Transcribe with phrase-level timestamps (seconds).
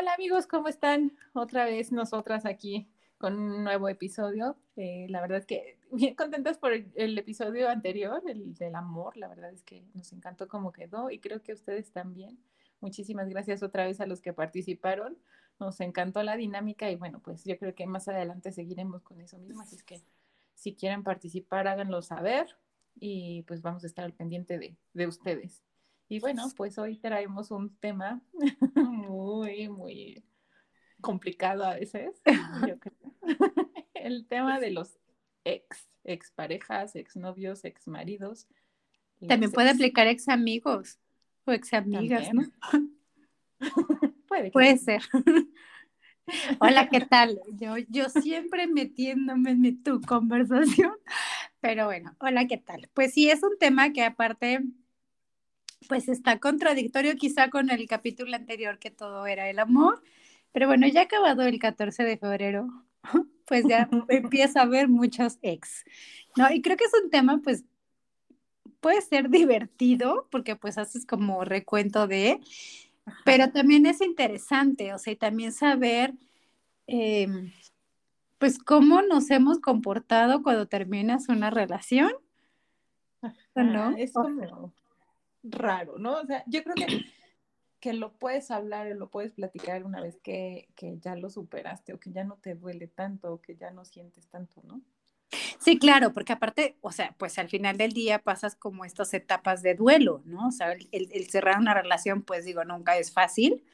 [0.00, 1.12] Hola amigos, ¿cómo están?
[1.34, 4.56] Otra vez nosotras aquí con un nuevo episodio.
[4.76, 9.18] Eh, la verdad es que bien contentas por el, episodio anterior, el del amor.
[9.18, 12.38] La verdad es que nos encantó cómo quedó y creo que ustedes también.
[12.80, 15.18] Muchísimas gracias otra vez a los que participaron.
[15.58, 19.36] Nos encantó la dinámica y bueno, pues yo creo que más adelante seguiremos con eso
[19.36, 19.60] mismo.
[19.60, 20.00] Así que
[20.54, 22.56] si quieren participar, háganlo saber
[22.98, 25.62] y pues vamos a estar al pendiente de, de ustedes.
[26.10, 28.20] Y bueno, pues hoy traemos un tema
[28.74, 30.24] muy, muy
[31.00, 32.20] complicado a veces,
[32.68, 33.14] yo creo.
[33.94, 34.98] El tema de los
[35.44, 38.48] ex, ex parejas, ex novios, ex maridos.
[39.28, 40.98] También puede aplicar ex amigos
[41.44, 42.42] o ex amigas, ¿no?
[44.26, 45.02] puede, puede ser.
[46.58, 47.40] Hola, ¿qué tal?
[47.52, 50.94] Yo, yo siempre metiéndome en tu conversación,
[51.60, 52.90] pero bueno, hola, ¿qué tal?
[52.94, 54.60] Pues sí, es un tema que aparte,
[55.88, 60.02] pues está contradictorio quizá con el capítulo anterior que todo era el amor,
[60.52, 62.68] pero bueno, ya acabado el 14 de febrero,
[63.46, 65.84] pues ya empieza a haber muchos ex,
[66.36, 66.50] ¿no?
[66.52, 67.64] Y creo que es un tema, pues,
[68.80, 72.40] puede ser divertido, porque pues haces como recuento de,
[73.24, 76.14] pero también es interesante, o sea, y también saber,
[76.86, 77.52] em,
[78.38, 82.12] pues, cómo nos hemos comportado cuando terminas una relación.
[83.54, 83.94] ¿No?
[83.98, 84.72] Es como
[85.42, 86.20] raro, ¿no?
[86.20, 87.04] O sea, yo creo que
[87.80, 90.68] que lo puedes hablar y lo puedes platicar una vez que,
[91.00, 94.28] ya lo superaste o que ya no te duele tanto o que ya no sientes
[94.28, 94.82] tanto, ¿no?
[95.58, 99.62] Sí, claro, porque aparte, o sea, pues al final del día pasas como estas etapas
[99.62, 100.48] de duelo, ¿no?
[100.48, 103.64] O sea, el, cerrar una relación, pues digo, nunca es fácil.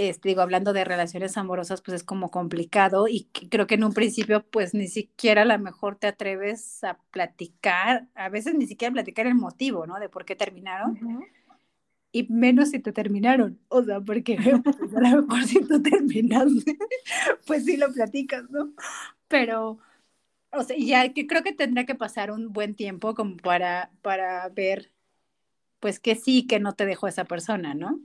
[0.00, 3.92] Este, digo, hablando de relaciones amorosas, pues es como complicado y creo que en un
[3.92, 8.92] principio, pues ni siquiera a lo mejor te atreves a platicar, a veces ni siquiera
[8.92, 10.00] platicar el motivo, ¿no?
[10.00, 10.98] De por qué terminaron
[12.12, 13.60] y menos si te terminaron.
[13.68, 16.78] O sea, porque pues, a lo mejor si tú terminaste,
[17.46, 18.72] pues sí lo platicas, ¿no?
[19.28, 19.80] Pero,
[20.50, 24.48] o sea, ya que creo que tendrá que pasar un buen tiempo como para, para
[24.48, 24.92] ver,
[25.78, 28.00] pues que sí, que no te dejó esa persona, ¿no?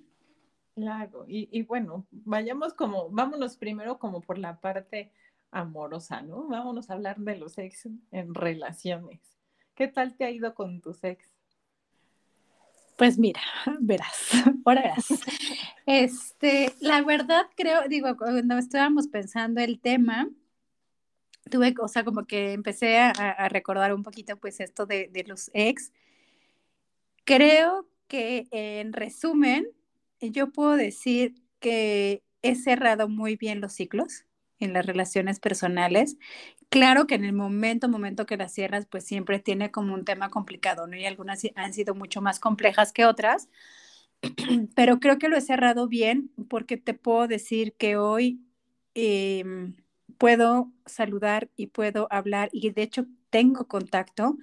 [0.75, 5.13] Claro, y, y bueno, vayamos como, vámonos primero como por la parte
[5.51, 6.47] amorosa, ¿no?
[6.47, 9.21] Vámonos a hablar de los ex en relaciones.
[9.73, 11.29] ¿Qué tal te ha ido con tus ex?
[12.97, 13.41] Pues mira,
[13.79, 14.31] verás,
[14.65, 15.07] ahora verás.
[15.85, 20.29] Este, la verdad creo, digo, cuando estábamos pensando el tema,
[21.49, 25.51] tuve, o sea, como que empecé a, recordar un poquito pues esto de, de, los
[25.53, 25.91] ex.
[27.23, 29.67] Creo que en resumen,
[30.21, 34.25] yo puedo decir que he cerrado muy bien los ciclos
[34.59, 36.17] en las relaciones personales.
[36.69, 40.29] Claro que en el momento, momento que las cierras, pues siempre tiene como un tema
[40.29, 40.95] complicado, ¿no?
[40.95, 43.49] Y algunas han sido mucho más complejas que otras,
[44.75, 48.39] pero creo que lo he cerrado bien porque te puedo decir que hoy
[48.93, 49.75] em,
[50.17, 54.37] puedo saludar y puedo hablar y de hecho tengo contacto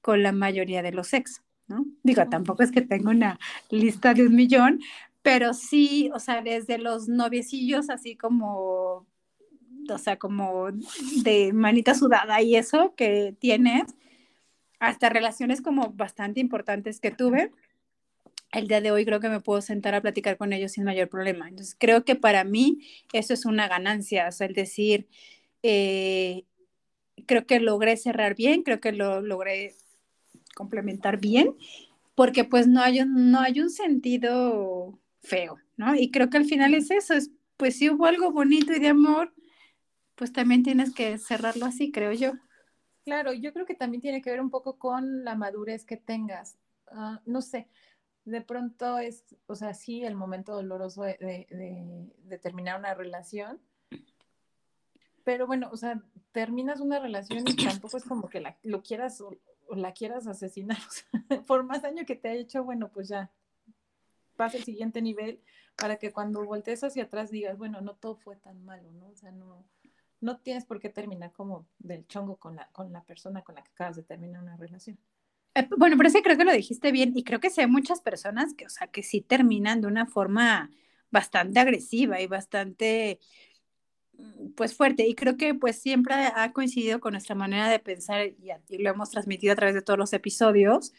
[0.00, 1.86] con la mayoría de los ex, ¿no?
[2.02, 3.38] Digo, tampoco es que tenga una
[3.70, 4.80] lista de un millón,
[5.24, 9.06] pero sí, o sea, desde los noviecillos así como
[9.90, 10.68] o sea, como
[11.22, 13.94] de manita sudada y eso que tienes,
[14.78, 17.52] hasta relaciones como bastante importantes que tuve.
[18.52, 21.08] El día de hoy creo que me puedo sentar a platicar con ellos sin mayor
[21.08, 21.48] problema.
[21.48, 22.80] Entonces, creo que para mí
[23.12, 25.08] eso es una ganancia, o sea, el decir,
[25.62, 26.44] eh,
[27.26, 29.74] creo que logré cerrar bien, creo que lo logré
[30.54, 31.56] complementar bien,
[32.14, 35.94] porque pues no hay un, no hay un sentido feo, ¿no?
[35.94, 38.88] Y creo que al final es eso, es pues si hubo algo bonito y de
[38.88, 39.32] amor,
[40.14, 42.32] pues también tienes que cerrarlo así, creo yo.
[43.04, 46.56] Claro, yo creo que también tiene que ver un poco con la madurez que tengas.
[46.88, 47.68] Ah, no sé,
[48.24, 53.60] de pronto es, o sea, sí, el momento doloroso de, terminar una relación,
[55.24, 59.20] pero bueno, o sea, terminas una relación y tampoco es como que la, lo quieras
[59.20, 59.36] o,
[59.74, 60.78] la quieras asesinar.
[61.46, 63.30] por más daño que te haya hecho, bueno, pues ya
[64.36, 65.40] pasa el siguiente nivel
[65.76, 69.08] para que cuando voltees hacia atrás digas, bueno, no todo fue tan malo, ¿no?
[69.08, 69.64] O sea, no,
[70.20, 73.62] no tienes por qué terminar como del chongo con la, con la persona con la
[73.62, 74.98] que acabas de terminar una relación.
[75.54, 78.00] Eh, bueno, pero sí creo que lo dijiste bien y creo que sí hay muchas
[78.00, 80.70] personas que, o sea, que sí terminan de una forma
[81.10, 83.20] bastante agresiva y bastante
[84.18, 88.26] mm, pues fuerte y creo que pues siempre ha coincidido con nuestra manera de pensar
[88.26, 90.92] y, lo hemos transmitido a través de todos los episodios,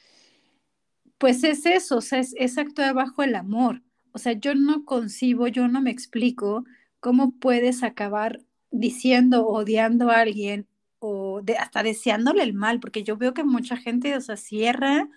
[1.17, 3.81] pues es eso, o sea, es, es, actuar bajo el amor.
[4.11, 6.65] O sea, yo no concibo, yo no me explico
[6.99, 8.41] cómo puedes acabar
[8.71, 10.67] diciendo, odiando a alguien
[10.99, 15.09] o de, hasta deseándole el mal, porque yo veo que mucha gente, o sea, cierra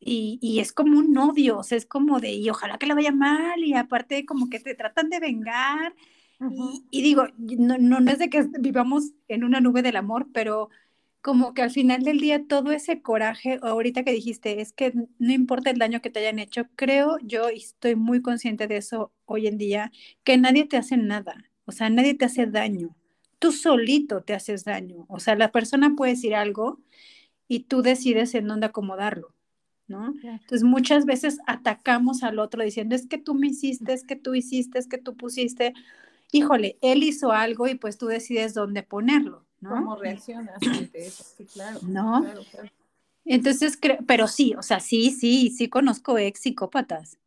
[0.00, 2.94] y, y, es como un odio, o sea, es como de, y ojalá que le
[2.94, 5.94] vaya mal, y aparte como que te tratan de vengar.
[6.40, 10.28] y, y, digo, no, no, no es de que vivamos en una nube del amor,
[10.32, 10.68] pero
[11.22, 15.32] como que al final del día todo ese coraje, ahorita que dijiste, es que no
[15.32, 19.12] importa el daño que te hayan hecho, creo yo, y estoy muy consciente de eso
[19.24, 19.92] hoy en día,
[20.24, 22.96] que nadie te hace nada, o sea, nadie te hace daño,
[23.38, 26.80] tú solito te haces daño, o sea, la persona puede decir algo
[27.48, 29.34] y tú decides en dónde acomodarlo.
[29.88, 30.14] ¿no?
[30.22, 34.34] Entonces muchas veces atacamos al otro diciendo, es que tú me hiciste, es que tú
[34.34, 35.74] hiciste, es que tú pusiste.
[36.32, 39.70] Híjole, él hizo algo y pues tú decides dónde ponerlo, ¿no?
[39.70, 41.24] ¿Cómo reaccionas ante eso?
[41.36, 41.80] Sí, claro.
[41.82, 42.22] ¿No?
[42.22, 42.70] Claro, claro.
[43.24, 47.18] Entonces, pero sí, o sea, sí, sí, sí conozco ex psicópatas.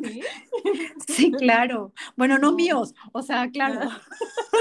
[0.00, 0.22] ¿Sí?
[1.08, 1.92] sí, claro.
[2.16, 3.90] Bueno, no míos, o sea, claro.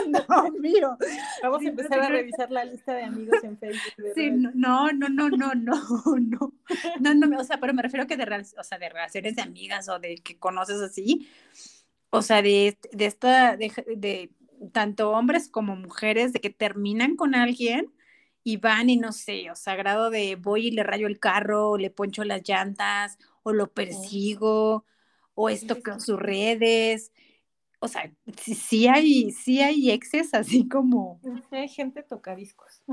[0.08, 0.98] No, mío.
[1.44, 3.94] Vamos a empezar a revisar la lista de amigos en Facebook.
[4.16, 6.54] Sí, no, no, no, no, no, no.
[7.00, 9.88] No, no, o sea, pero me refiero que de, o sea, de relaciones de amigas
[9.90, 11.30] o de que conoces así.
[12.10, 14.32] O sea, de, de esta, de
[14.71, 17.94] tanto hombres como mujeres, de que terminan con alguien
[18.44, 21.77] y van y no sé, o sea, grado de voy y le rayo el carro,
[21.77, 24.86] le poncho las llantas, o lo persigo,
[25.36, 27.12] o esto con sus redes.
[27.80, 31.19] O sea, sí, hay, sí hay exes así como...
[31.51, 32.83] hay gente tocadiscos.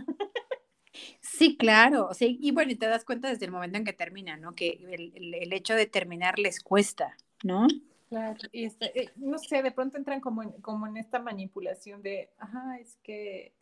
[1.20, 3.92] Sí, claro, o sea, y bueno, y te das cuenta desde el momento en que
[3.92, 4.54] termina, ¿no?
[4.54, 7.68] Que el, el, hecho de terminar les cuesta, ¿no?
[8.10, 12.02] Claro, y este, eh, no sé, de pronto entran como en, como en esta manipulación
[12.02, 13.54] de, ajá, es que,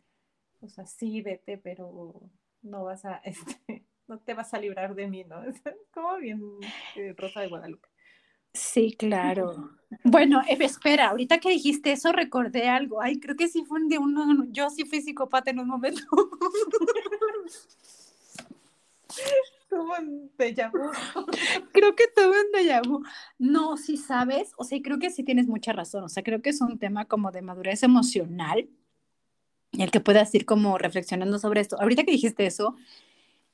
[0.59, 2.19] o sea, sí, vete, pero
[2.63, 5.43] no vas a, este, no te vas a librar de mí, ¿no?
[5.43, 5.61] Es
[5.93, 6.41] como bien
[6.95, 7.87] eh, Rosa de Guadalupe.
[8.53, 9.71] Sí, claro.
[10.03, 13.01] Bueno, espera, ahorita que dijiste eso recordé algo.
[13.01, 16.03] Ay, creo que sí fue de uno, yo sí fui psicópata en un momento.
[19.69, 20.71] Tuvo un déjà
[21.71, 22.81] Creo que tuve un déjà
[23.37, 26.03] No, sí sabes, o sea, creo que sí tienes mucha razón.
[26.03, 28.67] O sea, creo que es un tema como de madurez emocional,
[29.73, 31.79] el que puedas ir como reflexionando sobre esto.
[31.79, 32.75] Ahorita que dijiste eso,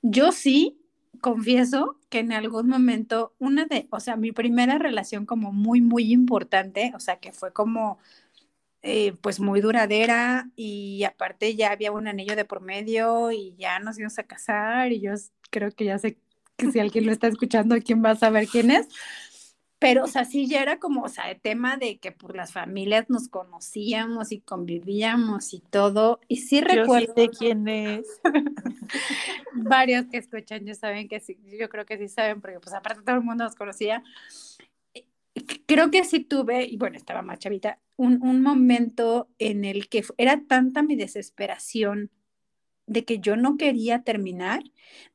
[0.02, 0.80] yo sí
[1.22, 6.12] confieso que en algún momento, una de, o sea, mi primera relación como muy, muy
[6.14, 8.00] importante, o sea, que fue como,
[8.88, 13.80] eh, pues muy duradera y aparte ya había un anillo de por medio y ya
[13.80, 15.12] nos íbamos a casar y yo
[15.50, 16.20] creo que ya sé
[16.56, 18.88] que si alguien lo está escuchando, ¿quién va a saber quién es?
[19.80, 22.54] Pero, o sea, sí ya era como, o sea, el tema de que por las
[22.54, 26.22] familias nos conocíamos y convivíamos y todo.
[26.28, 27.16] Y sí recuerdo.
[27.16, 28.06] de quién es.
[29.54, 33.02] varios que escuchan ya saben que sí, yo creo que sí saben, porque pues aparte
[33.02, 34.04] todo el mundo nos conocía.
[35.66, 40.04] Creo que sí tuve, y bueno, estaba más chavita, un, un momento en el que
[40.18, 42.12] era tanta mi desesperación
[42.88, 44.64] de que yo no quería terminar,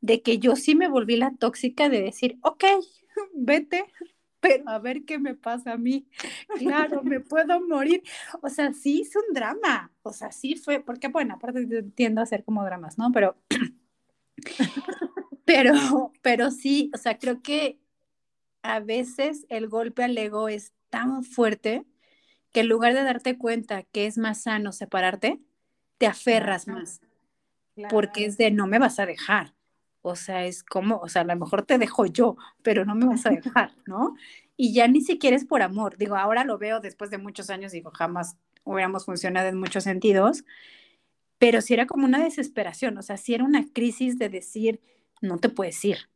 [0.01, 2.65] de que yo sí me volví la tóxica de decir, ok,
[3.35, 3.85] vete,
[4.41, 6.09] pero a ver qué me pasa a mí.
[6.59, 8.03] Claro, me puedo morir.
[8.43, 9.93] O sea, sí es un drama.
[10.03, 13.13] O sea, sí fue, porque bueno, aparte tiendo a hacer como dramas, ¿no?
[13.13, 13.37] Pero,
[15.45, 17.79] pero, pero sí, o sea, creo que
[18.63, 21.85] a veces el golpe al ego es tan fuerte
[22.53, 25.41] que en lugar de darte cuenta que es más sano separarte,
[25.99, 27.01] te aferras más.
[27.89, 29.55] Porque es de no me vas a dejar.
[30.03, 33.07] O sea, es como, o sea, a lo mejor te dejo yo, pero no me
[33.07, 34.17] vas a dejar, ¿no?
[34.57, 35.97] Y ya ni siquiera es por amor.
[35.97, 40.45] Digo, ahora lo veo después de muchos años, digo, jamás hubiéramos funcionado en muchos sentidos,
[41.39, 44.81] pero sí era como una desesperación, o sea, sí era una crisis de decir,
[45.23, 46.11] no te puedes ir.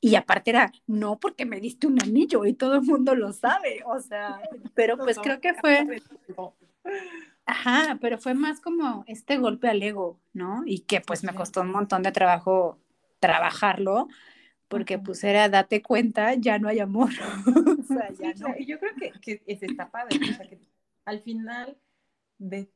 [0.00, 3.82] Y aparte era, no porque me diste un anillo y todo el mundo lo sabe,
[3.84, 4.40] o sea,
[4.74, 6.02] pero pues creo que fue...
[7.46, 10.62] Ajá, pero fue más como este golpe al ego, ¿no?
[10.66, 12.78] Y que pues me costó un montón de trabajo
[13.20, 14.08] trabajarlo,
[14.68, 17.10] porque pues era date cuenta, ya no hay amor.
[17.80, 18.54] o sea, ya no.
[18.58, 20.60] Y yo creo que, que es esta padre, o sea, que
[21.06, 21.78] al final
[22.36, 22.70] de,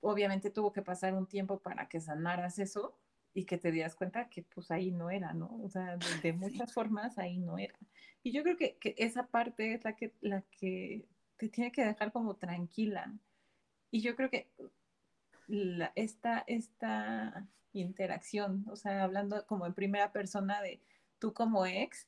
[0.00, 2.98] obviamente tuvo que pasar un tiempo para que sanaras eso
[3.34, 5.58] y que te dieras cuenta que pues ahí no era, ¿no?
[5.62, 7.78] O sea, de, muchas formas ahí no era.
[8.22, 11.84] Y yo creo que, que, esa parte es la que, la que te tiene que
[11.84, 13.12] dejar como tranquila.
[13.90, 14.48] Y yo creo que
[15.46, 20.80] la, esta, esta interacción, o sea, hablando como en primera persona de
[21.18, 22.06] tú como ex,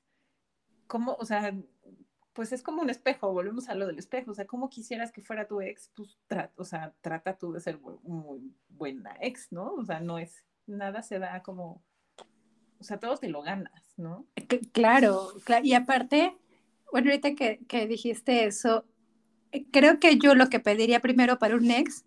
[0.87, 1.55] ¿cómo, o sea,
[2.35, 5.23] pues es como un espejo, volvemos a lo del espejo, o sea, ¿cómo quisieras que
[5.23, 5.91] fuera tu ex?
[5.95, 6.19] Pues,
[6.57, 9.75] o sea, trata tú de ser muy buena ex, ¿no?
[9.75, 11.83] O sea, no es, nada se da como,
[12.79, 14.27] o sea, todo te lo ganas, ¿no?
[14.73, 15.65] Claro, claro.
[15.65, 16.37] y aparte,
[16.93, 18.85] bueno, ahorita que, que dijiste eso,
[19.53, 22.05] eh, creo que yo lo que pediría primero para un ex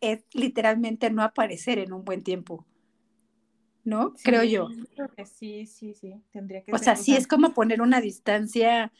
[0.00, 2.66] es literalmente no aparecer en un buen tiempo.
[3.82, 4.12] ¿No?
[4.22, 4.68] creo yo.
[5.24, 6.22] sí, sí, sí.
[6.30, 8.92] Tendría que o sea, sí es como poner una distancia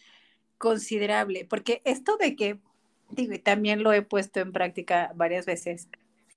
[0.56, 2.58] considerable, porque esto de que,
[3.10, 5.88] digo, y también lo he puesto en práctica varias veces,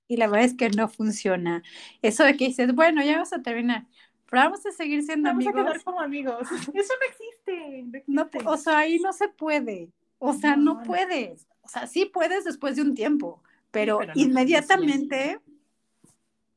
[0.08, 1.62] y la verdad es que no funciona.
[2.02, 3.86] Eso de que dices, bueno, ya vas a terminar,
[4.30, 5.54] pero vamos a seguir siendo amigos.
[5.54, 6.48] Vamos a quedar como amigos.
[6.74, 8.04] Eso no existe.
[8.06, 9.90] No, o sea, ahí no se puede.
[10.18, 11.46] O sea, no, puedes.
[11.62, 15.40] O sea, sí puedes después de un tiempo, pero, inmediatamente.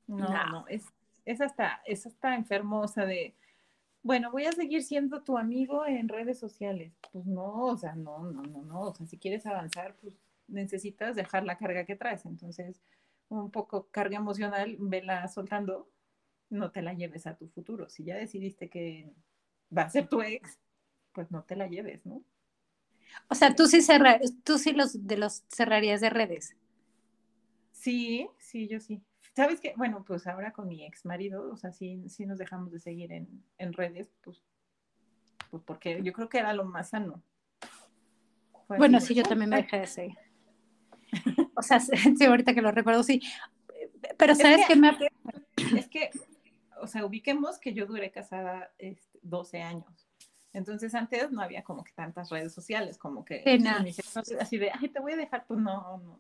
[0.08, 0.86] No, no, es,
[1.26, 3.36] es, hasta, es hasta enfermo, o sea, de,
[4.04, 6.94] bueno, voy a seguir siendo tu amigo en redes sociales.
[7.12, 8.82] Pues no, o sea, no, no, no, no.
[8.84, 10.14] O sea, si quieres avanzar, pues
[10.48, 12.26] necesitas dejar la carga que traes.
[12.26, 12.82] Entonces,
[13.30, 15.90] un poco carga emocional, vela soltando,
[16.50, 17.90] no te la lleves a tu futuro.
[17.90, 19.12] Si ya decidiste que
[19.76, 20.60] va a ser tu ex,
[21.12, 22.24] pues no te la lleves, ¿no?
[23.30, 26.56] O sea, tú sí cerrar, tú sí los de los cerrarías de redes.
[27.72, 29.02] Sí, sí, yo sí.
[29.36, 29.74] ¿Sabes qué?
[29.78, 33.12] Bueno, pues ahora con mi ex marido, o sea, sí, sí nos dejamos de seguir
[33.12, 34.44] en, redes, pues,
[35.52, 37.22] pues, porque yo creo que era lo más sano.
[38.68, 40.27] bueno, sí, yo también me dejé de seguir.
[41.58, 41.80] O sea,
[42.18, 43.22] sí, ahorita que lo recuerdo, sí.
[44.18, 44.96] Pero ¿sabes qué me...
[45.76, 46.12] Es que,
[46.80, 48.72] o sea, ubiquemos que yo duré casada
[49.24, 50.08] 12 este, años.
[50.54, 53.44] Entonces antes no había como que tantas redes sociales, como que
[54.40, 56.20] así de, ay, te voy a dejar, pues no, no.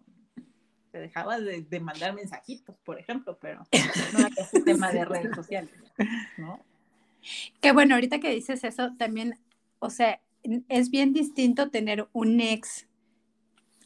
[0.92, 3.66] Te dejaba de, mandar mensajitos, por ejemplo, pero
[4.14, 5.72] no era ese tema de redes sociales,
[6.38, 6.60] ¿no?
[7.62, 9.40] Que bueno, ahorita que dices eso, también,
[9.80, 10.22] o sea,
[10.70, 12.88] es bien distinto tener un ex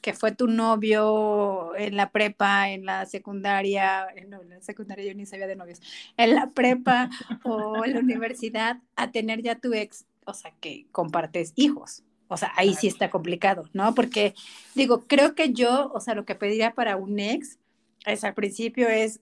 [0.02, 5.14] que fue tu novio en la prepa, en la secundaria, no, en la secundaria yo
[5.14, 5.82] ni sabía de novios,
[6.18, 7.10] en la prepa
[7.44, 12.04] o en la universidad, a tener ya tu ex o sea, que compartes hijos.
[12.28, 13.94] O sea, ahí sí está complicado, ¿no?
[13.94, 14.34] Porque
[14.74, 17.60] digo, creo que yo, o sea, lo que pediría para un ex
[18.06, 19.20] es al principio es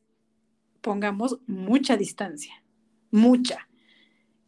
[0.82, 2.64] pongamos mucha distancia,
[3.10, 3.68] mucha.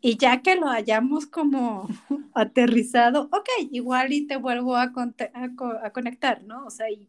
[0.01, 1.87] Y ya que lo hayamos como
[2.33, 6.65] aterrizado, ok, igual y te vuelvo a, a, a conectar, ¿no?
[6.65, 7.07] O sea, y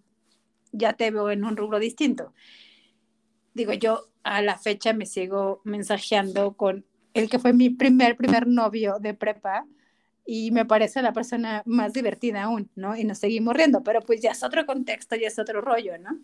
[0.72, 2.32] ya te veo en un rubro distinto.
[3.54, 6.84] Digo, yo a la fecha me sigo mensajeando con
[7.14, 9.66] el que fue mi primer, primer novio de prepa
[10.24, 12.96] y me parece la persona más divertida aún, ¿no?
[12.96, 16.18] Y nos seguimos riendo, pero pues ya es otro contexto, ya es otro rollo, ¿no?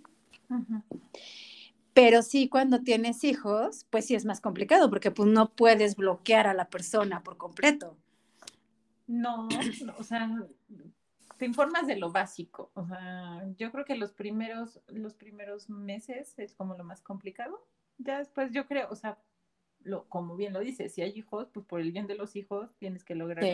[1.95, 6.47] Pero sí, cuando tienes hijos, pues sí es más complicado porque pues no puedes bloquear
[6.47, 7.97] a la persona por completo.
[9.07, 9.49] No,
[9.99, 10.31] o sea,
[11.39, 12.71] te informas de lo básico.
[12.75, 17.67] O sea, yo creo que los primeros, los primeros meses es como lo más complicado.
[17.97, 19.19] Ya después yo creo, o sea,
[20.09, 23.05] como bien lo dice, si hay hijos, pues por el bien de los hijos tienes
[23.05, 23.45] que lograr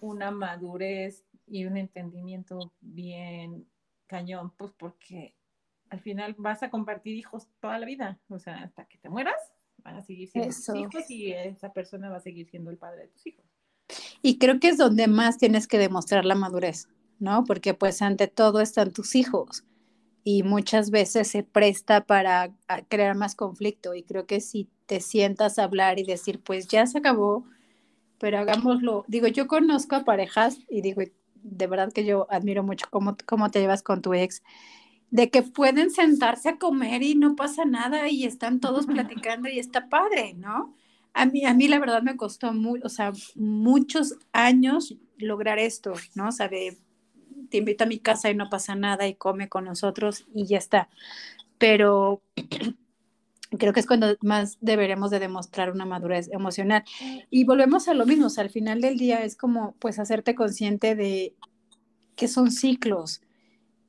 [0.00, 3.66] una madurez y un entendimiento bien
[4.06, 5.34] cañón, pues porque
[5.90, 9.36] al final vas a compartir hijos toda la vida, o sea, hasta que te mueras,
[9.78, 13.02] van a seguir siendo tus hijos y esa persona va a seguir siendo el padre
[13.02, 13.44] de tus hijos.
[14.22, 17.44] Y creo que es donde más tienes que demostrar la madurez, ¿no?
[17.44, 19.64] Porque pues ante todo están tus hijos
[20.24, 22.52] y muchas veces se presta para
[22.88, 26.86] crear más conflicto y creo que si te sientas a hablar y decir, pues ya
[26.86, 27.44] se acabó,
[28.18, 29.04] pero hagámoslo.
[29.08, 31.02] Digo, yo conozco a parejas y digo,
[31.34, 34.42] de verdad que yo admiro mucho cómo, cómo te llevas con tu ex,
[35.10, 39.58] de que pueden sentarse a comer y no pasa nada y están todos platicando y
[39.58, 40.74] está padre, ¿no?
[41.14, 45.94] A mí, a mí la verdad me costó muy, o sea, muchos años lograr esto,
[46.14, 46.28] ¿no?
[46.28, 46.32] O
[47.50, 50.58] te invito a mi casa y no pasa nada y come con nosotros y ya
[50.58, 50.88] está.
[51.56, 52.22] Pero
[53.58, 56.84] creo que es cuando más deberemos de demostrar una madurez emocional.
[57.30, 61.34] Y volvemos a lo mismo, al final del día es como pues hacerte consciente de
[62.14, 63.22] que son ciclos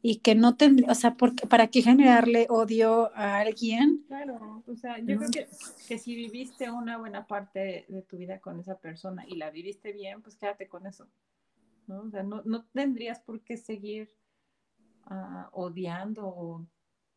[0.01, 4.05] y que no tendría, o sea, porque, ¿para qué generarle odio a alguien?
[4.07, 5.47] Claro, o sea, yo creo que,
[5.87, 9.91] que, si viviste una buena parte de tu vida con esa persona y la viviste
[9.91, 11.07] bien, pues quédate con eso,
[11.87, 12.01] ¿no?
[12.01, 14.09] O sea, no, no tendrías por qué seguir
[15.09, 16.65] uh, odiando o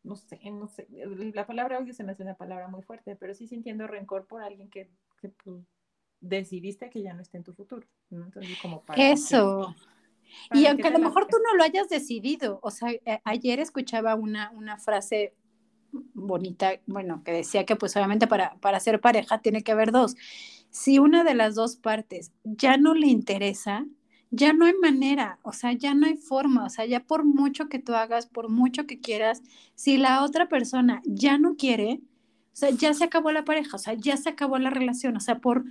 [0.03, 0.87] no sé, no sé,
[1.33, 4.41] la palabra odio se me hace una palabra muy fuerte, pero sí sintiendo rencor por
[4.41, 4.89] alguien que,
[5.21, 5.63] que pues,
[6.19, 7.87] decidiste que ya no esté en tu futuro.
[8.11, 9.73] Entonces, como para Eso.
[10.53, 14.15] Y aunque a lo mejor tú no lo hayas decidido, o sea, eh, ayer escuchaba
[14.15, 15.33] una, una frase
[16.13, 20.15] bonita, bueno, que decía que pues obviamente para, para ser pareja tiene que haber dos.
[20.69, 23.85] Si una de las dos partes ya no le interesa,
[24.31, 27.69] ya no hay manera, o sea, ya no hay forma, o sea, ya por mucho
[27.69, 29.43] que tú hagas, por mucho que quieras,
[29.75, 31.99] si la otra persona ya no quiere,
[32.53, 35.19] o sea, ya se acabó la pareja, o sea, ya se acabó la relación, o
[35.19, 35.65] sea, por,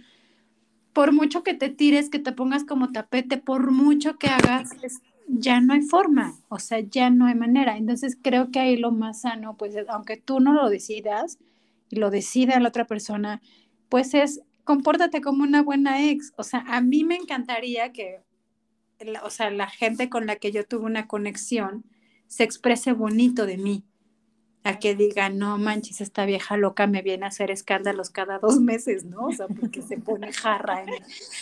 [0.93, 4.71] por mucho que te tires, que te pongas como tapete, por mucho que hagas,
[5.29, 7.77] ya no hay forma, o sea, ya no hay manera.
[7.77, 11.39] Entonces creo que ahí lo más sano, pues, aunque tú no lo decidas
[11.89, 13.41] y lo decida la otra persona,
[13.89, 16.33] pues es, compórtate como una buena ex.
[16.37, 18.21] O sea, a mí me encantaría que,
[19.23, 21.85] o sea, la gente con la que yo tuve una conexión
[22.27, 23.85] se exprese bonito de mí
[24.65, 28.61] a que diga, no manches, esta vieja loca me viene a hacer escándalos cada dos
[28.61, 29.27] meses, ¿no?
[29.27, 30.85] O sea, porque se pone jarra.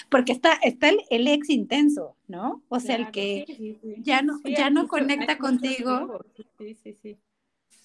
[0.08, 2.62] Porque está, está el, ex intenso, ¿no?
[2.68, 6.24] O sea, el que ya no, ya no conecta contigo.
[6.58, 7.18] Sí, sí, sí.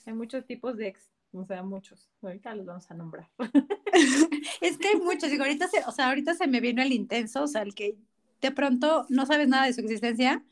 [0.05, 2.09] Hay muchos tipos de ex, o sea, muchos.
[2.21, 3.29] Ahorita los vamos a nombrar.
[4.61, 7.43] es que hay muchos, digo, ahorita se, o sea, ahorita se me vino el intenso,
[7.43, 7.97] o sea, el que
[8.41, 10.43] de pronto no sabes nada de su existencia,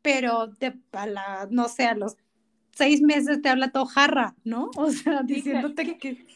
[0.00, 2.16] pero de, a la, no sé, a los
[2.74, 4.70] seis meses te habla todo jarra, ¿no?
[4.76, 6.26] O sea, diciéndote que,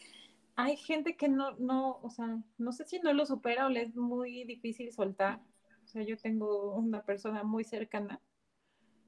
[0.55, 3.83] Hay gente que no, no, o sea, no sé si no lo supera o le
[3.83, 5.41] es muy difícil soltar.
[5.83, 8.21] O sea, yo tengo una persona muy cercana,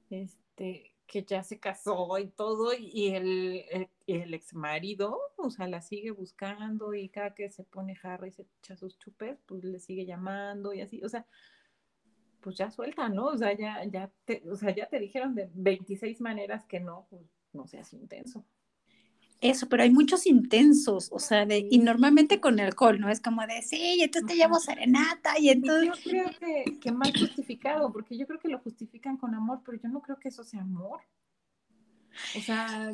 [0.09, 5.67] este, que ya se casó y todo, y el, el, el ex marido, o sea,
[5.67, 9.63] la sigue buscando y cada que se pone jarra y se echa sus chupes, pues
[9.63, 11.25] le sigue llamando y así, o sea,
[12.41, 13.27] pues ya suelta, ¿no?
[13.27, 17.07] O sea, ya, ya, te, o sea, ya te dijeron de 26 maneras que no,
[17.09, 18.45] pues no seas intenso.
[19.39, 23.09] Eso, pero hay muchos intensos, o sea, de, y normalmente con alcohol, ¿no?
[23.09, 26.03] Es como de, sí, y entonces te llevo serenata, y entonces...
[26.03, 29.79] yo creo que, que más justificado, porque yo creo que lo justifican con amor, pero
[29.81, 31.01] yo no creo que eso sea amor.
[32.37, 32.93] O sea,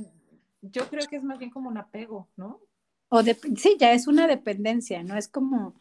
[0.61, 2.61] yo creo que es más bien como un apego, ¿no?
[3.09, 5.17] O de, sí, ya es una dependencia, ¿no?
[5.17, 5.75] Es como,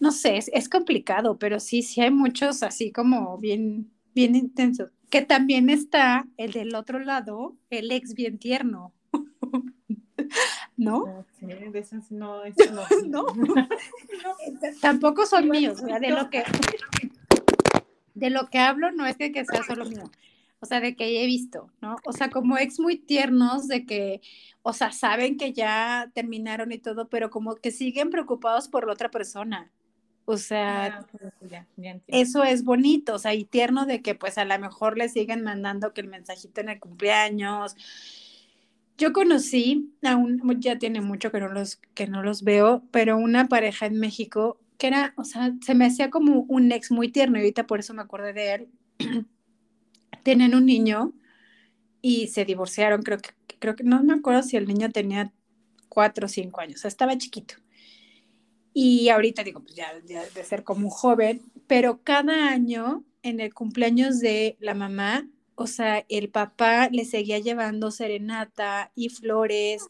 [0.00, 4.90] no sé, es, complicado, pero sí, sí hay muchos así como bien, bien intensos.
[5.10, 8.92] Que también está el del otro lado, el ex bien tierno.
[10.76, 11.24] ¿No?
[11.38, 12.42] Sí, de no,
[13.06, 13.26] no.
[13.34, 13.68] no.
[14.80, 16.42] Tampoco son míos, de lo que
[18.14, 20.04] de lo que hablo no es que, que sea solo mío,
[20.60, 21.96] o sea, de que he visto, ¿no?
[22.06, 24.22] O sea, como ex muy tiernos, de que,
[24.62, 28.94] o sea, saben que ya terminaron y todo, pero como que siguen preocupados por la
[28.94, 29.70] otra persona.
[30.26, 31.06] O sea,
[31.52, 31.66] ah,
[32.06, 35.42] eso es bonito, o sea, y tierno de que pues a lo mejor le siguen
[35.42, 37.76] mandando que el mensajito en el cumpleaños.
[38.96, 43.18] Yo conocí a un, ya tiene mucho que no los, que no los veo, pero
[43.18, 47.10] una pareja en México que era, o sea, se me hacía como un ex muy
[47.10, 48.68] tierno y ahorita por eso me acordé de él.
[50.22, 51.12] Tienen un niño
[52.00, 55.32] y se divorciaron, creo que, creo que, no me acuerdo si el niño tenía
[55.88, 57.56] cuatro o cinco años, o sea, estaba chiquito.
[58.74, 63.54] Y ahorita digo, pues ya, de ser como un joven, pero cada año en el
[63.54, 69.86] cumpleaños de la mamá, o sea, el papá le seguía llevando serenata y flores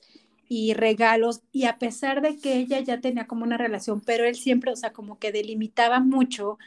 [0.49, 4.37] y regalos, y a pesar de que ella ya tenía como una relación, pero él
[4.37, 6.59] siempre, o sea, como que delimitaba mucho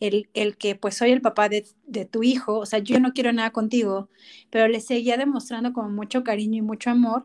[0.00, 3.12] el, el que pues soy el papá de, de, tu hijo, o sea, yo no
[3.14, 4.10] quiero nada contigo,
[4.50, 7.24] pero le seguía demostrando como mucho cariño y mucho amor,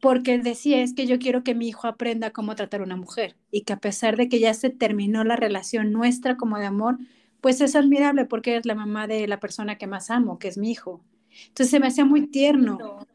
[0.00, 3.36] porque decía es que yo quiero que mi hijo aprenda cómo tratar a una mujer
[3.50, 6.98] y que a pesar de que ya se terminó la relación nuestra como de amor,
[7.40, 10.58] pues es admirable porque es la mamá de la persona que más amo, que es
[10.58, 11.04] mi hijo.
[11.48, 13.06] Entonces se me hacía muy tierno.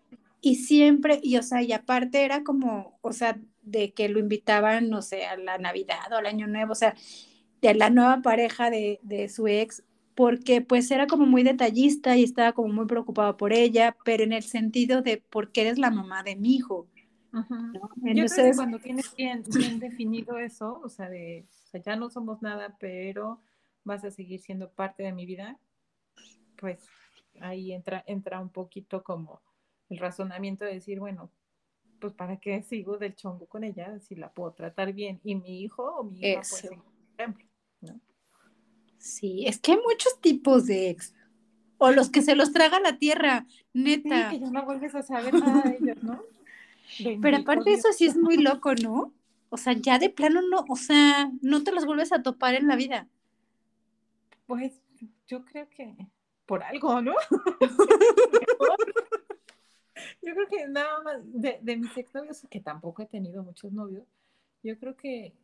[0.41, 4.89] Y siempre, y o sea, y aparte era como, o sea, de que lo invitaban,
[4.89, 6.95] no sé, a la Navidad o al Año Nuevo, o sea,
[7.61, 9.83] de la nueva pareja de, de su ex,
[10.15, 14.31] porque pues era como muy detallista y estaba como muy preocupado por ella, pero en
[14.31, 16.87] el sentido de porque eres la mamá de mi hijo.
[17.33, 21.97] Yo creo que cuando tienes bien, bien definido eso, o sea, de, o sea, ya
[21.97, 23.41] no somos nada, pero
[23.83, 25.59] vas a seguir siendo parte de mi vida,
[26.55, 26.87] pues
[27.41, 29.41] ahí entra, entra un poquito como
[29.89, 31.29] el razonamiento de decir, bueno,
[31.99, 35.61] pues para qué sigo del chongo con ella si la puedo tratar bien y mi
[35.61, 36.69] hijo o mi hija, pues,
[37.17, 37.45] ejemplo,
[37.81, 37.99] ¿no?
[39.05, 41.13] Sí, es que hay muchos tipos de ex.
[41.77, 44.31] O los que se los traga la tierra, neta.
[44.31, 46.23] Sí, que ya no vuelves a saber nada de ellos, ¿no?
[47.21, 49.13] Pero aparte eso sí es muy loco, ¿no?
[49.49, 52.67] O sea, ya de plano no, o sea, no te los vuelves a topar en
[52.67, 53.07] la vida.
[54.47, 54.81] Pues
[55.27, 55.95] yo creo que
[56.47, 57.13] por algo, ¿no?
[60.23, 64.07] yo creo que nada más de, de mis exnovios, que tampoco he tenido muchos novios,
[64.63, 65.35] yo creo que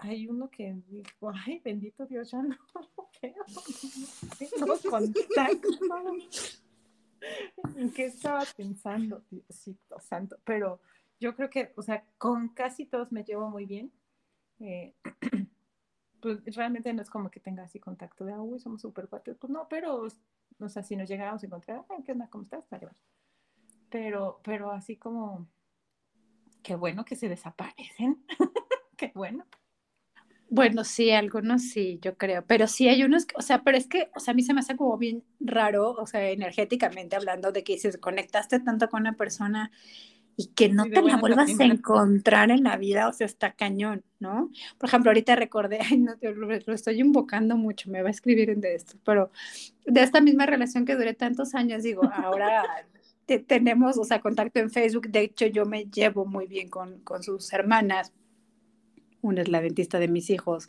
[0.00, 2.56] hay uno que dijo, ay, bendito Dios, ya no
[3.20, 3.46] tengo
[4.90, 6.62] contactos.
[7.76, 10.38] ¿En qué estaba pensando, Diosito santo?
[10.44, 10.80] Pero
[11.18, 13.92] yo creo que, o sea, con casi todos me llevo muy bien.
[14.58, 14.94] Eh,
[16.20, 19.50] pues realmente no es como que tenga así contacto de, uy, somos súper cuates, pues
[19.50, 20.06] no, pero,
[20.58, 22.28] o sea, si nos llegáramos a encontrar, ¿qué onda?
[22.28, 22.64] ¿Cómo estás?
[23.90, 25.46] Pero, pero así como,
[26.62, 28.24] qué bueno que se desaparecen,
[28.96, 29.46] qué bueno.
[30.52, 34.10] Bueno, sí, algunos sí, yo creo, pero sí hay unos, o sea, pero es que,
[34.16, 37.62] o sea, a mí se me hace como bien raro, o sea, energéticamente hablando de
[37.62, 39.70] que si conectaste tanto con una persona
[40.36, 44.02] y que no te la vuelvas a encontrar en la vida, o sea, está cañón,
[44.18, 44.50] ¿no?
[44.76, 48.74] Por ejemplo, ahorita recordé, ay, no, lo, estoy invocando mucho, me va a escribir de
[48.74, 49.30] esto, pero
[49.86, 52.64] de esta misma relación que duré tantos años, digo, ahora
[53.46, 57.22] tenemos, o sea, contacto en Facebook, de hecho yo me llevo muy bien con, con
[57.22, 58.12] sus hermanas,
[59.22, 60.68] una es la dentista de mis hijos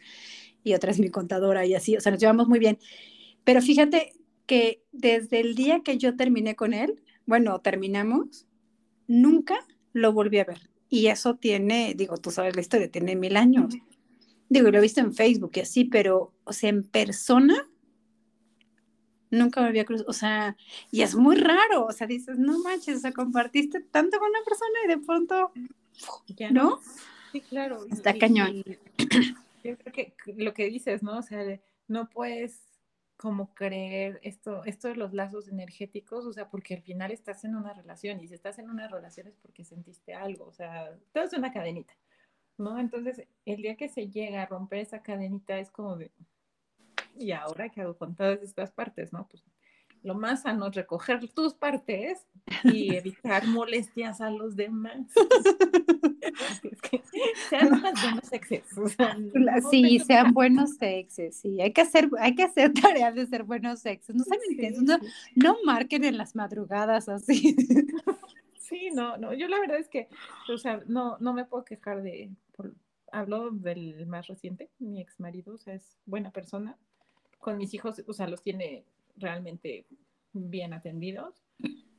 [0.64, 2.78] y otra es mi contadora y así, o sea, nos llevamos muy bien.
[3.44, 4.14] Pero fíjate
[4.46, 8.48] que desde el día que yo terminé con él, bueno, terminamos,
[9.08, 10.70] nunca lo volví a ver.
[10.90, 13.76] Y eso tiene, digo, tú sabes la historia, tiene mil años.
[14.50, 17.70] Digo, lo he visto en Facebook y así, pero, o sea, en persona,
[19.30, 20.58] nunca me había cruzado, o sea,
[20.92, 24.44] y es muy raro, o sea, dices, no manches, o sea, compartiste tanto con una
[24.44, 25.52] persona y de pronto,
[26.52, 26.80] ¿no?
[27.32, 27.86] Sí, claro.
[27.92, 28.64] Está cañón.
[29.64, 31.18] yo creo que lo que dices, ¿no?
[31.18, 31.44] O sea,
[31.88, 32.62] no puedes
[33.22, 37.56] como creer esto, esto de los lazos energéticos, o sea, porque al final estás en
[37.56, 41.26] una relación y si estás en una relación es porque sentiste algo, o sea, todo
[41.26, 41.94] es una cadenita,
[42.58, 42.80] ¿no?
[42.80, 46.12] Entonces, el día que se llega a romper esa cadenita es como de,
[47.16, 49.28] ¿y ahora qué hago con todas estas partes, no?
[49.28, 49.44] Pues
[50.04, 52.28] lo más sano es recoger tus partes
[52.64, 55.08] y evitar molestias a los demás.
[57.50, 58.64] sean buenos exes.
[59.70, 61.62] sí, sean buenos exes, sí.
[61.62, 64.16] Hay que hacer, hay que hacer tareas de ser buenos exes.
[64.16, 64.42] No saben
[64.84, 64.98] no,
[65.36, 67.56] no marquen en las madrugadas así.
[68.60, 69.34] Sí, no, no.
[69.34, 70.08] Yo la verdad es que,
[70.52, 72.32] o sea, no, no me puedo quejar de.
[73.12, 76.78] hablo del más reciente, mi ex marido, o sea, es buena persona.
[77.40, 79.86] Con mis hijos, o sea, los tiene realmente
[80.34, 81.44] bien atendidos.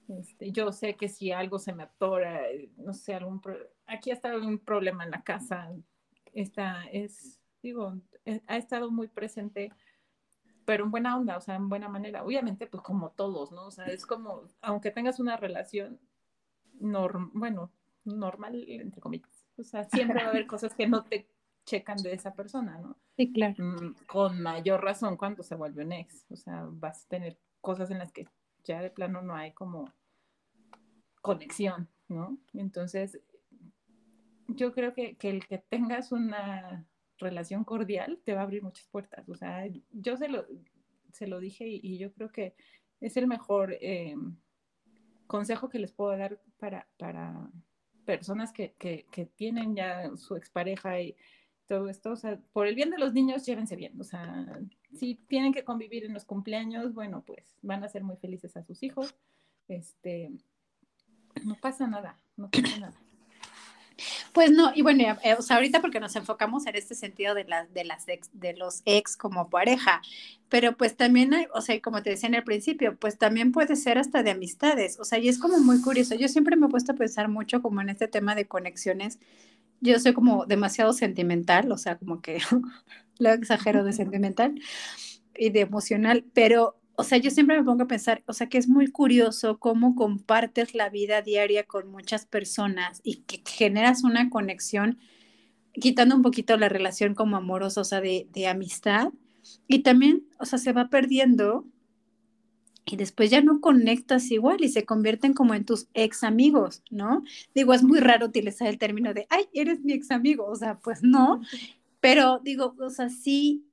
[0.09, 2.43] Este, yo sé que si algo se me atora,
[2.77, 3.41] no sé, algún
[3.87, 5.73] aquí ha estado un problema en la casa,
[6.33, 7.95] esta es, digo,
[8.25, 9.73] eh, ha estado muy presente,
[10.65, 12.25] pero en buena onda, o sea, en buena manera.
[12.25, 13.67] Obviamente, pues como todos, ¿no?
[13.67, 15.99] O sea, es como, aunque tengas una relación,
[16.81, 17.73] bueno,
[18.05, 21.29] normal, entre comillas, o sea, siempre va a haber cosas que no te
[21.65, 22.97] checan de esa persona, ¿no?
[23.17, 23.55] Sí, claro.
[23.59, 27.91] Mm, con mayor razón cuando se vuelve un ex, o sea, vas a tener cosas
[27.91, 28.27] en las que
[28.65, 29.93] ya de plano no hay como
[31.21, 32.39] conexión, ¿no?
[32.53, 33.21] Entonces,
[34.49, 36.87] yo creo que, el que tengas una
[37.19, 39.29] relación cordial te va a abrir muchas puertas.
[39.29, 40.45] O sea, yo se lo,
[41.13, 42.55] se lo dije y, yo creo que
[43.01, 44.17] es el mejor eh,
[45.27, 47.51] consejo que les puedo dar para, para
[48.05, 51.17] personas que, que, que, tienen ya su expareja y
[51.73, 52.11] todo esto.
[52.11, 53.99] O sea, por el bien de los niños, llévense bien.
[53.99, 54.61] O sea,
[54.95, 58.63] si tienen que convivir en los cumpleaños, bueno, pues van a ser muy felices a
[58.63, 59.15] sus hijos.
[59.69, 60.31] Este,
[61.47, 63.01] no pasa nada, no pasa nada.
[64.33, 67.45] Pues no, y bueno, eh, o sea, ahorita porque nos enfocamos en este sentido de,
[67.45, 70.01] las de, las ex, de los ex como pareja,
[70.49, 73.77] pero pues también hay, o sea, como te decía en el principio, pues también puede
[73.77, 76.71] ser hasta de amistades, o sea, y es como muy curioso, yo siempre me he
[76.71, 79.19] puesto a pensar mucho como en este tema de conexiones,
[79.83, 82.39] yo soy como demasiado sentimental, o sea, como que
[83.19, 84.55] lo exagero de sentimental
[85.37, 88.59] y de emocional, pero, o sea, yo siempre me pongo a pensar, o sea, que
[88.59, 94.31] es muy curioso cómo compartes la vida diaria con muchas personas y que generas una
[94.31, 94.99] conexión,
[95.75, 99.11] quitando un poquito la relación como amorosa, o sea, de, de amistad,
[99.67, 101.67] y también, o sea, se va perdiendo
[102.85, 107.23] y después ya no conectas igual y se convierten como en tus ex amigos, ¿no?
[107.55, 110.79] Digo, es muy raro utilizar el término de, ay, eres mi ex amigo, o sea,
[110.79, 111.41] pues no,
[112.01, 113.65] pero digo, o sea, sí,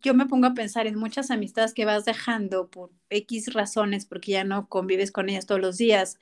[0.00, 4.32] yo me pongo a pensar en muchas amistades que vas dejando por X razones, porque
[4.32, 6.18] ya no convives con ellas todos los días.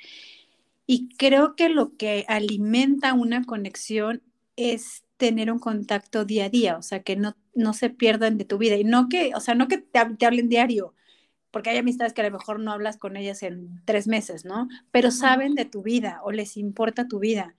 [0.87, 4.22] Y creo que lo que alimenta una conexión
[4.57, 8.46] es tener un contacto día a día, o sea, que no, no se pierdan de
[8.46, 8.76] tu vida.
[8.76, 10.94] Y no que, o sea, no que te, te hablen diario,
[11.51, 14.69] porque hay amistades que a lo mejor no hablas con ellas en tres meses, ¿no?
[14.91, 17.55] Pero saben de tu vida o les importa tu vida.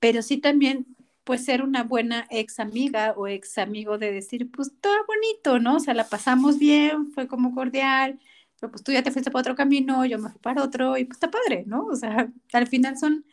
[0.00, 0.86] Pero sí también,
[1.22, 5.76] pues ser una buena ex amiga o ex amigo de decir, pues todo bonito, ¿no?
[5.76, 8.18] O sea, la pasamos bien, fue como cordial,
[8.58, 11.04] pero pues tú ya te fuiste para otro camino, yo me fui para otro y
[11.04, 11.86] pues está padre, ¿no?
[11.86, 13.24] O sea, al final son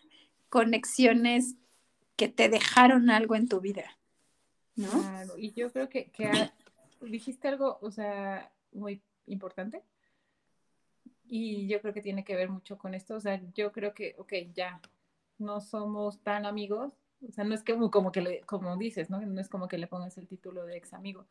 [0.49, 1.55] conexiones
[2.15, 3.97] que te dejaron algo en tu vida,
[4.75, 4.89] ¿no?
[4.89, 6.51] Claro, y yo creo que, que
[7.01, 9.83] dijiste algo, o sea, muy importante.
[11.25, 13.15] Y yo creo que tiene que ver mucho con esto.
[13.15, 14.81] O sea, yo creo que, ok, ya
[15.37, 16.93] no somos tan amigos,
[17.27, 19.21] O sea, no es como, como que, le, como dices, ¿no?
[19.21, 21.27] No es como que le pongas el título de ex amigo.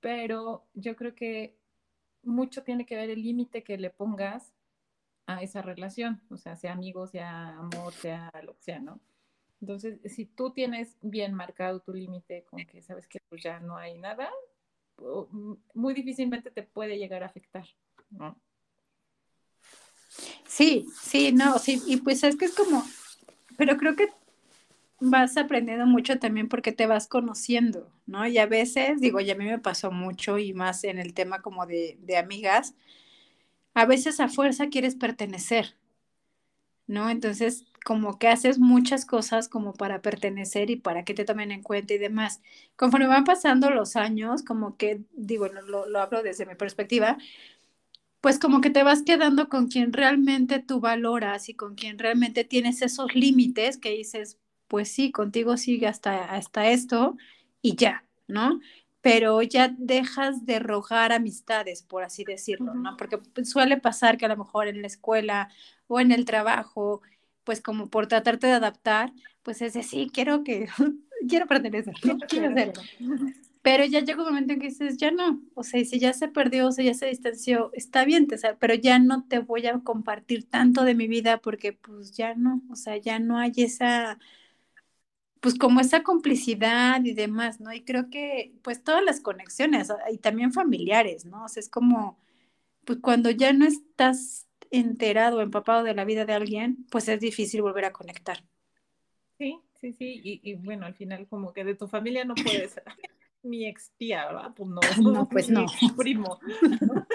[0.00, 1.56] Pero yo creo que
[2.22, 4.52] mucho tiene que ver el límite que le pongas
[5.26, 9.00] a esa relación, o sea, sea amigo, sea amor, sea lo que sea, ¿no?
[9.60, 13.76] Entonces, si tú tienes bien marcado tu límite con que sabes que pues ya no
[13.76, 14.30] hay nada,
[15.74, 17.66] muy difícilmente te puede llegar a afectar,
[18.10, 18.40] ¿no?
[20.46, 22.84] Sí, sí, no, sí, y pues es que es como,
[23.56, 24.08] pero creo que
[25.00, 28.26] vas aprendiendo mucho también porque te vas conociendo, ¿no?
[28.26, 31.40] Y a veces, digo, ya a mí me pasó mucho y más en el tema
[31.40, 32.74] como de, de amigas,
[33.74, 35.74] a veces a fuerza quieres pertenecer,
[36.86, 37.08] ¿no?
[37.08, 41.62] Entonces, como que haces muchas cosas como para pertenecer y para que te tomen en
[41.62, 42.42] cuenta y demás.
[42.76, 47.18] Conforme van pasando los años, como que, digo, lo, lo hablo desde mi perspectiva,
[48.20, 52.44] pues como que te vas quedando con quien realmente tú valoras y con quien realmente
[52.44, 54.38] tienes esos límites que dices,
[54.68, 57.16] pues sí, contigo sigue hasta, hasta esto
[57.62, 58.60] y ya, ¿no?
[59.00, 62.96] Pero ya dejas de rogar amistades, por así decirlo, ¿no?
[62.98, 65.48] Porque suele pasar que a lo mejor en la escuela
[65.86, 67.00] o en el trabajo,
[67.50, 70.68] pues como por tratarte de adaptar, pues es de sí, quiero que,
[71.28, 71.94] quiero pertenecer,
[72.28, 72.80] quiero hacerlo.
[73.60, 76.28] Pero ya llega un momento en que dices, ya no, o sea, si ya se
[76.28, 79.80] perdió, o sea, ya se distanció, está bien, te, pero ya no te voy a
[79.80, 84.20] compartir tanto de mi vida porque pues ya no, o sea, ya no hay esa,
[85.40, 87.72] pues como esa complicidad y demás, ¿no?
[87.72, 91.46] Y creo que pues todas las conexiones y también familiares, ¿no?
[91.46, 92.16] O sea, es como,
[92.84, 97.62] pues cuando ya no estás enterado, empapado de la vida de alguien, pues es difícil
[97.62, 98.44] volver a conectar.
[99.38, 102.80] Sí, sí, sí, y, y bueno, al final como que de tu familia no puedes
[103.42, 104.52] mi ex tía, ¿verdad?
[104.54, 104.80] Pues no,
[105.12, 105.66] no pues no.
[105.96, 106.38] primo.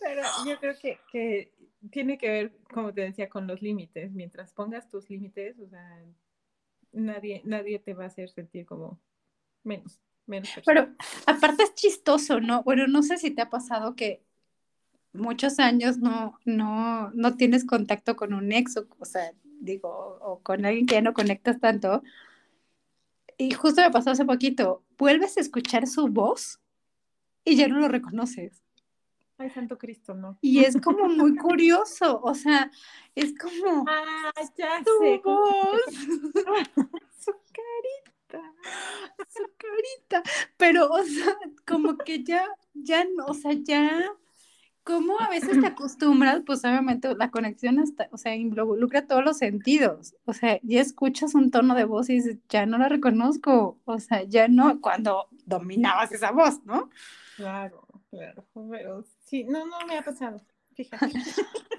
[0.00, 1.52] Pero yo creo que, que,
[1.90, 4.12] tiene que ver, como te decía, con los límites.
[4.12, 6.04] Mientras pongas tus límites, o sea,
[6.92, 9.00] nadie, nadie te va a hacer sentir como
[9.64, 10.00] menos.
[10.26, 10.88] menos Pero
[11.26, 12.62] aparte es chistoso, ¿no?
[12.62, 14.22] Bueno, no sé si te ha pasado que
[15.18, 20.40] muchos años no, no, no tienes contacto con un ex, o, o sea, digo, o
[20.42, 22.02] con alguien que ya no conectas tanto,
[23.36, 26.60] y justo me pasó hace poquito, vuelves a escuchar su voz
[27.44, 28.62] y ya no lo reconoces.
[29.38, 30.36] Ay, Santo Cristo, no.
[30.40, 32.70] Y es como muy curioso, o sea,
[33.14, 35.80] es como ah, ya su sé, voz,
[37.20, 38.52] su carita,
[39.28, 40.22] su carita,
[40.56, 44.12] pero, o sea, como que ya, ya, no, o sea, ya
[44.88, 46.40] ¿Cómo a veces te acostumbras?
[46.46, 50.14] Pues obviamente la conexión está, o sea, involucra todos los sentidos.
[50.24, 53.78] O sea, ya escuchas un tono de voz y dices, ya no la reconozco.
[53.84, 56.88] O sea, ya no, cuando dominabas esa voz, ¿no?
[57.36, 58.46] Claro, claro.
[58.70, 60.40] Pero sí, no, no me ha pasado.
[60.74, 61.12] Fíjate.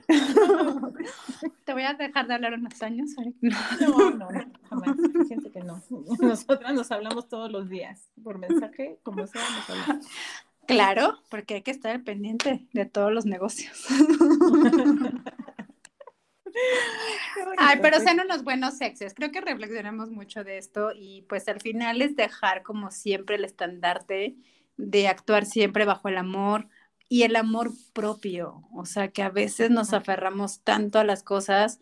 [1.65, 3.09] Te voy a dejar de hablar unos años.
[3.41, 4.27] No, no, no,
[4.69, 4.95] jamás.
[5.25, 5.81] Siento que no.
[6.19, 8.11] Nosotras nos hablamos todos los días.
[8.23, 10.05] Por mensaje, como sea, nos hablamos.
[10.69, 13.87] Claro, porque hay que estar pendiente de todos los negocios.
[17.57, 19.15] Ay, pero sean unos buenos sexes.
[19.15, 23.45] Creo que reflexionamos mucho de esto y pues al final es dejar como siempre el
[23.45, 24.35] estandarte
[24.77, 26.67] de actuar siempre bajo el amor
[27.07, 28.67] y el amor propio.
[28.71, 31.79] O sea, que a veces nos aferramos tanto a las cosas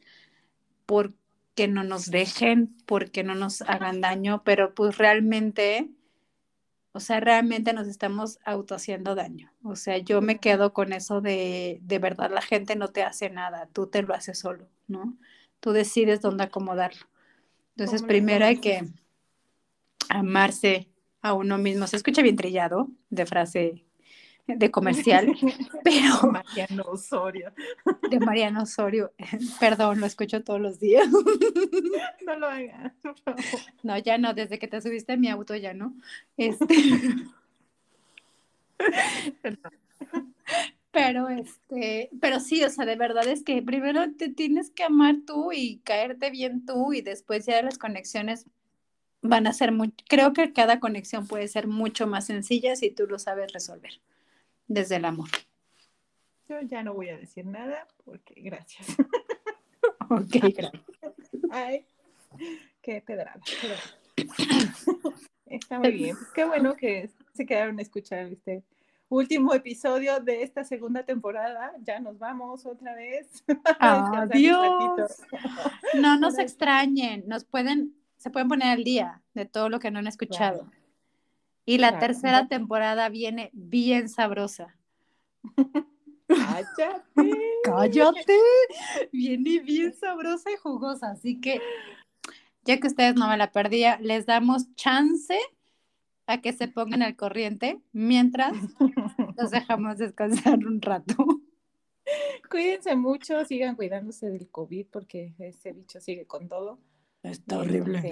[0.86, 5.90] porque no nos dejen, porque no nos hagan daño, pero pues realmente
[6.98, 9.54] o sea, realmente nos estamos auto haciendo daño.
[9.62, 13.30] O sea, yo me quedo con eso de, de verdad, la gente no te hace
[13.30, 15.16] nada, tú te lo haces solo, ¿no?
[15.60, 17.06] Tú decides dónde acomodarlo.
[17.76, 18.84] Entonces, primero hay que
[20.10, 20.90] amarse
[21.22, 21.86] a uno mismo.
[21.86, 23.86] Se escucha bien trillado de frase
[24.48, 25.28] de comercial,
[25.84, 26.32] pero...
[26.32, 27.52] Mariano Osorio.
[28.10, 29.12] De Mariano Osorio.
[29.60, 31.08] Perdón, lo escucho todos los días.
[32.26, 32.94] No lo hagas.
[33.84, 35.94] No, ya no, desde que te subiste a mi auto ya no.
[36.38, 36.76] Este...
[40.92, 45.18] Pero este, pero sí, o sea, de verdad es que primero te tienes que amar
[45.26, 48.46] tú y caerte bien tú y después ya las conexiones
[49.22, 53.06] van a ser muy, creo que cada conexión puede ser mucho más sencilla si tú
[53.08, 54.00] lo sabes resolver
[54.68, 55.30] desde el amor.
[56.50, 58.88] Yo ya no voy a decir nada porque gracias.
[60.10, 60.84] ok, gracias.
[61.52, 61.86] Ay,
[62.82, 63.42] qué pedrada.
[65.46, 66.16] Está muy bien.
[66.34, 68.64] Qué bueno que se quedaron a escuchar este
[69.10, 71.74] último episodio de esta segunda temporada.
[71.82, 73.44] Ya nos vamos otra vez.
[73.80, 75.24] Adiós.
[75.96, 77.24] No nos extrañen.
[77.28, 80.70] Nos pueden, se pueden poner al día de todo lo que no han escuchado.
[81.68, 84.78] Y la tercera temporada viene bien sabrosa.
[86.28, 87.04] Cállate.
[87.62, 88.40] Cállate.
[89.12, 91.12] Viene bien sabrosa y jugosa.
[91.12, 91.60] Así que
[92.64, 95.38] ya que ustedes no me la perdía, les damos chance
[96.26, 98.54] a que se pongan al corriente mientras
[99.38, 101.16] los dejamos descansar un rato.
[102.50, 106.80] Cuídense mucho, sigan cuidándose del COVID porque ese bicho sigue con todo.
[107.24, 108.10] Está horrible.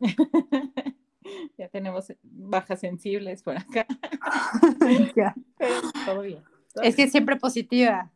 [1.58, 3.86] ya tenemos bajas sensibles por acá.
[6.06, 6.42] todo bien.
[6.76, 6.94] Es bien.
[6.94, 8.12] que siempre positiva.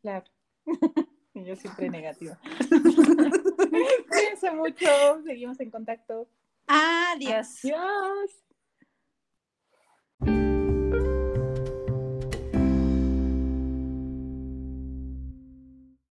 [0.00, 0.24] Claro.
[1.34, 2.38] Y yo siempre negativa.
[2.68, 4.84] Cuídense mucho,
[5.24, 6.28] seguimos en contacto.
[6.66, 7.64] Adiós.
[7.64, 8.30] Adiós.